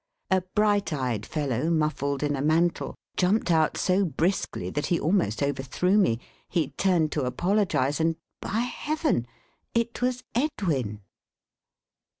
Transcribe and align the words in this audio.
A 0.31 0.41
bright 0.55 0.91
eyed 0.91 1.27
fellow, 1.27 1.69
muffled 1.69 2.23
in 2.23 2.35
a 2.35 2.41
mantle, 2.41 2.95
jumped 3.17 3.51
out 3.51 3.77
so 3.77 4.03
briskly 4.03 4.71
that 4.71 4.87
he 4.87 4.99
almost 4.99 5.43
overthrew 5.43 5.95
me. 5.95 6.19
He 6.49 6.69
turned 6.69 7.11
to 7.11 7.25
apologise, 7.25 7.99
and, 7.99 8.15
by 8.41 8.61
heaven, 8.65 9.27
it 9.75 10.01
was 10.01 10.23
Edwin! 10.33 11.01